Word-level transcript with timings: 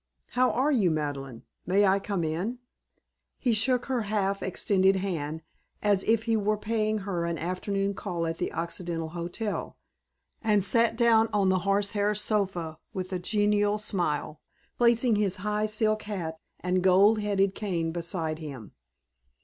"How 0.31 0.49
are 0.49 0.71
you, 0.71 0.89
Madeleine? 0.89 1.43
May 1.67 1.85
I 1.85 1.99
come 1.99 2.23
in?" 2.23 2.57
He 3.37 3.53
shook 3.53 3.85
her 3.85 4.01
half 4.01 4.41
extended 4.41 4.95
hand 4.95 5.43
as 5.83 6.03
if 6.05 6.23
he 6.23 6.35
were 6.35 6.57
paying 6.57 6.97
her 7.05 7.23
an 7.25 7.37
afternoon 7.37 7.93
call 7.93 8.25
at 8.25 8.39
the 8.39 8.51
Occidental 8.51 9.09
Hotel, 9.09 9.77
and 10.41 10.63
sat 10.63 10.95
down 10.97 11.29
on 11.31 11.49
the 11.49 11.59
horsehair 11.69 12.15
sofa 12.15 12.79
with 12.95 13.13
a 13.13 13.19
genial 13.19 13.77
smile; 13.77 14.41
placing 14.75 15.17
his 15.17 15.35
high 15.45 15.67
silk 15.67 16.01
hat 16.01 16.39
and 16.61 16.81
gold 16.81 17.19
headed 17.21 17.53
cane 17.53 17.91
beside 17.91 18.39
him. 18.39 18.71